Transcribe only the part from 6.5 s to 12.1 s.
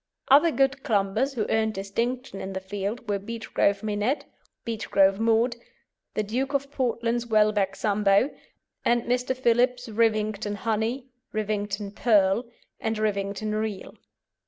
of Portland's Welbeck Sambo, and Mr. Phillips' Rivington Honey, Rivington